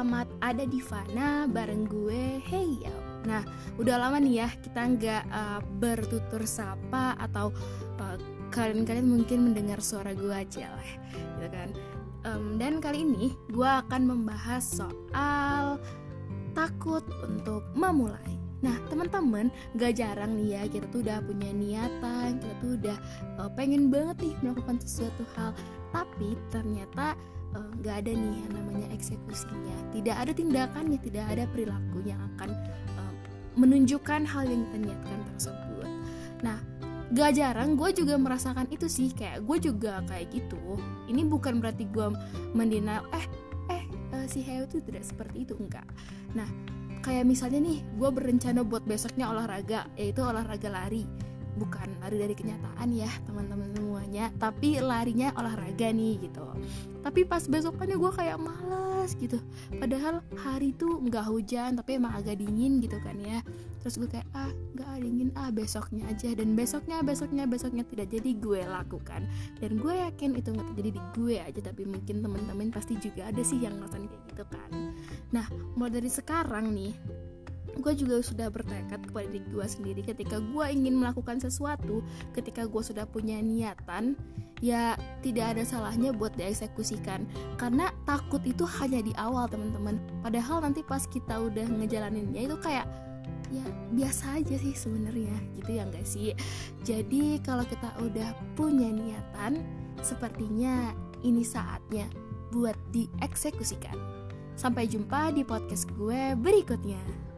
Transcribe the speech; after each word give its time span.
selamat 0.00 0.32
ada 0.40 0.64
di 0.64 0.80
Fana 0.80 1.44
bareng 1.44 1.84
gue 1.84 2.40
Hey 2.40 2.88
yo. 2.88 2.96
Nah, 3.28 3.44
udah 3.76 4.00
lama 4.00 4.16
nih 4.16 4.40
ya 4.40 4.48
kita 4.48 4.96
nggak 4.96 5.28
uh, 5.28 5.60
bertutur 5.76 6.40
sapa 6.48 7.20
atau 7.20 7.52
uh, 8.00 8.16
kalian-kalian 8.48 9.04
mungkin 9.04 9.52
mendengar 9.52 9.76
suara 9.84 10.16
gue 10.16 10.32
aja 10.32 10.72
lah, 10.72 10.90
gitu 11.12 11.46
kan. 11.52 11.68
Um, 12.24 12.56
dan 12.56 12.80
kali 12.80 13.04
ini 13.04 13.36
gue 13.52 13.68
akan 13.68 14.08
membahas 14.08 14.64
soal 14.64 15.76
takut 16.56 17.04
untuk 17.20 17.68
memulai. 17.76 18.40
Nah, 18.60 18.76
teman-teman, 18.92 19.48
gak 19.80 19.96
jarang 19.96 20.36
nih 20.36 20.60
ya 20.60 20.62
kita 20.68 20.86
tuh 20.92 21.00
udah 21.00 21.24
punya 21.24 21.50
niatan, 21.52 22.36
kita 22.40 22.54
tuh 22.60 22.72
udah 22.76 22.98
uh, 23.40 23.50
pengen 23.56 23.88
banget 23.88 24.20
nih 24.20 24.34
melakukan 24.44 24.76
sesuatu 24.84 25.24
hal, 25.36 25.56
tapi 25.96 26.36
ternyata 26.52 27.16
Eh, 27.50 27.70
nggak 27.82 27.94
uh, 27.94 28.00
ada 28.00 28.10
nih 28.14 28.34
yang 28.46 28.52
namanya 28.54 28.86
eksekusinya. 28.94 29.76
Tidak 29.90 30.14
ada 30.14 30.30
tindakannya 30.30 30.98
tidak 31.02 31.26
ada 31.34 31.44
perilaku 31.50 31.98
yang 32.06 32.22
akan 32.34 32.54
uh, 32.94 33.14
menunjukkan 33.58 34.22
hal 34.22 34.46
yang 34.46 34.62
kita 34.70 34.78
niatkan 34.86 35.20
tersebut. 35.34 35.88
Nah 36.46 36.58
gak 37.10 37.34
jarang 37.34 37.74
gue 37.74 37.90
juga 37.90 38.14
merasakan 38.14 38.70
itu 38.70 38.86
sih 38.86 39.10
kayak 39.10 39.42
gue 39.42 39.58
juga 39.58 39.98
kayak 40.06 40.30
gitu. 40.30 40.78
Ini 41.10 41.26
bukan 41.26 41.58
berarti 41.58 41.90
gue 41.90 42.14
mendinal 42.54 43.02
eh 43.10 43.26
eh 43.66 43.82
uh, 44.14 44.26
si 44.30 44.46
Heo 44.46 44.70
itu 44.70 44.78
tidak 44.86 45.02
seperti 45.02 45.42
itu. 45.42 45.58
Enggak. 45.58 45.90
Nah 46.38 46.46
kayak 47.00 47.24
misalnya 47.24 47.60
nih 47.64 47.78
gue 47.96 48.10
berencana 48.12 48.60
buat 48.64 48.84
besoknya 48.84 49.32
olahraga 49.32 49.88
yaitu 49.96 50.20
olahraga 50.20 50.68
lari. 50.68 51.04
Bukan 51.50 51.98
lari 52.00 52.16
dari 52.16 52.32
kenyataan 52.32 52.88
ya 52.94 53.10
teman-teman 53.26 53.74
semuanya 53.74 54.30
tapi 54.38 54.78
larinya 54.80 55.34
olahraga 55.36 55.90
nih 55.92 56.16
gitu. 56.22 56.46
Tapi 57.00 57.26
pas 57.26 57.42
besokannya 57.44 57.96
gue 57.98 58.12
kayak 58.12 58.38
malas 58.38 59.12
gitu. 59.18 59.40
Padahal 59.76 60.24
hari 60.40 60.72
itu 60.72 60.88
nggak 60.88 61.26
hujan 61.26 61.76
tapi 61.76 61.98
emang 61.98 62.16
agak 62.16 62.38
dingin 62.38 62.78
gitu 62.80 62.96
kan 63.02 63.18
ya. 63.18 63.42
Terus 63.80 63.96
gue 63.96 64.08
kayak 64.08 64.28
ah 64.36 64.52
nggak 64.76 65.04
dingin. 65.04 65.28
Ah 65.36 65.50
besoknya 65.50 66.06
aja. 66.08 66.32
Dan 66.32 66.54
besoknya 66.54 67.02
besoknya 67.02 67.44
besoknya 67.44 67.84
tidak 67.88 68.08
jadi 68.14 68.30
gue 68.40 68.60
lakukan. 68.64 69.26
Dan 69.58 69.80
gue 69.80 69.94
yakin 70.00 70.38
itu 70.38 70.54
nggak 70.54 70.68
terjadi 70.72 70.90
di 70.96 71.02
gue 71.18 71.36
aja 71.40 71.60
tapi 71.60 71.82
mungkin 71.84 72.24
teman-teman 72.24 72.72
pasti 72.72 72.94
juga 73.00 73.28
ada 73.28 73.42
sih 73.42 73.58
yang 73.58 73.76
ngerasain 73.80 74.06
kayak 74.06 74.24
gitu 74.32 74.44
kan 74.48 74.70
nah 75.30 75.46
mulai 75.78 76.02
dari 76.02 76.10
sekarang 76.10 76.74
nih 76.74 76.94
gue 77.80 77.94
juga 77.96 78.20
sudah 78.20 78.52
bertekad 78.52 79.00
kepada 79.08 79.26
diri 79.30 79.46
gue 79.48 79.66
sendiri. 79.66 80.00
Ketika 80.04 80.38
gue 80.38 80.64
ingin 80.68 81.00
melakukan 81.00 81.40
sesuatu 81.40 82.04
ketika 82.36 82.68
gue 82.68 82.82
sudah 82.82 83.08
punya 83.08 83.40
niatan 83.40 84.14
ya 84.60 84.94
tidak 85.24 85.56
ada 85.56 85.62
salahnya 85.64 86.12
buat 86.12 86.36
dieksekusikan. 86.36 87.24
Karena 87.56 87.88
takut 88.04 88.44
itu 88.44 88.68
hanya 88.82 89.00
di 89.00 89.16
awal 89.16 89.48
teman-teman. 89.48 89.96
Padahal 90.20 90.66
nanti 90.66 90.84
pas 90.84 91.06
kita 91.08 91.40
udah 91.40 91.66
ngejalaninnya 91.66 92.50
itu 92.50 92.56
kayak 92.60 92.86
ya 93.50 93.66
biasa 93.90 94.38
aja 94.38 94.56
sih 94.62 94.76
sebenarnya 94.76 95.34
gitu 95.58 95.70
ya 95.74 95.82
enggak 95.88 96.06
sih? 96.06 96.36
Jadi 96.84 97.40
kalau 97.42 97.64
kita 97.64 97.90
udah 97.98 98.36
punya 98.54 98.92
niatan 98.92 99.64
sepertinya 100.04 100.92
ini 101.24 101.44
saatnya 101.44 102.08
buat 102.50 102.76
dieksekusikan 102.90 104.19
sampai 104.60 104.84
jumpa 104.84 105.32
di 105.32 105.40
podcast 105.40 105.88
gue 105.96 106.36
berikutnya 106.36 107.29